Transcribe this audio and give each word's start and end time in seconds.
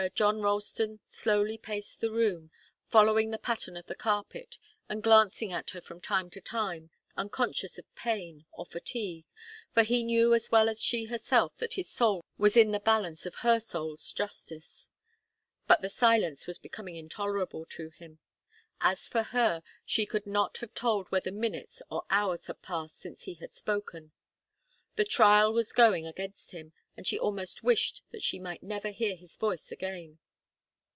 142.] 0.01 0.15
John 0.17 0.41
Ralston 0.41 0.99
slowly 1.05 1.59
paced 1.59 2.01
the 2.01 2.09
room, 2.09 2.49
following 2.87 3.29
the 3.29 3.37
pattern 3.37 3.77
of 3.77 3.85
the 3.85 3.93
carpet, 3.93 4.57
and 4.89 5.03
glancing 5.03 5.51
at 5.53 5.69
her 5.69 5.81
from 5.81 6.01
time 6.01 6.31
to 6.31 6.41
time, 6.41 6.89
unconscious 7.15 7.77
of 7.77 7.93
pain 7.93 8.47
or 8.51 8.65
fatigue, 8.65 9.25
for 9.75 9.83
he 9.83 10.03
knew 10.03 10.33
as 10.33 10.49
well 10.49 10.67
as 10.69 10.81
she 10.81 11.05
herself 11.05 11.55
that 11.57 11.73
his 11.75 11.87
soul 11.87 12.25
was 12.39 12.57
in 12.57 12.71
the 12.71 12.79
balance 12.79 13.27
of 13.27 13.35
her 13.35 13.59
soul's 13.59 14.11
justice. 14.11 14.89
But 15.67 15.83
the 15.83 15.89
silence 15.89 16.47
was 16.47 16.57
becoming 16.57 16.95
intolerable 16.95 17.67
to 17.67 17.91
him. 17.91 18.17
As 18.79 19.07
for 19.07 19.21
her, 19.21 19.61
she 19.85 20.07
could 20.07 20.25
not 20.25 20.57
have 20.57 20.73
told 20.73 21.09
whether 21.11 21.31
minutes 21.31 21.79
or 21.91 22.07
hours 22.09 22.47
had 22.47 22.63
passed 22.63 22.97
since 22.99 23.23
he 23.25 23.35
had 23.35 23.53
spoken. 23.53 24.13
The 24.95 25.05
trial 25.05 25.53
was 25.53 25.71
going 25.71 26.05
against 26.07 26.51
him, 26.51 26.73
and 26.97 27.07
she 27.07 27.17
almost 27.17 27.63
wished 27.63 28.03
that 28.11 28.21
she 28.21 28.37
might 28.37 28.61
never 28.61 28.89
hear 28.89 29.15
his 29.15 29.37
voice 29.37 29.71
again. 29.71 30.19